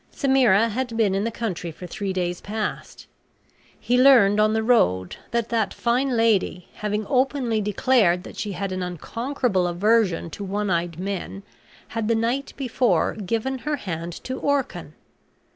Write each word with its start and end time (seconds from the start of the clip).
Semira 0.11 0.69
had 0.71 0.97
been 0.97 1.13
in 1.13 1.25
the 1.25 1.29
country 1.31 1.69
for 1.71 1.85
three 1.85 2.11
days 2.11 2.41
past. 2.41 3.05
He 3.79 4.01
learned 4.01 4.39
on 4.39 4.53
the 4.53 4.63
road 4.63 5.17
that 5.29 5.49
that 5.49 5.75
fine 5.75 6.17
lady, 6.17 6.67
having 6.73 7.05
openly 7.07 7.61
declared 7.61 8.23
that 8.23 8.35
she 8.35 8.53
had 8.53 8.71
an 8.71 8.81
unconquerable 8.81 9.67
aversion 9.67 10.31
to 10.31 10.43
one 10.43 10.71
eyed 10.71 10.97
men, 10.97 11.43
had 11.89 12.07
the 12.07 12.15
night 12.15 12.51
before 12.57 13.13
given 13.13 13.59
her 13.59 13.75
hand 13.75 14.11
to 14.23 14.39
Orcan. 14.39 14.93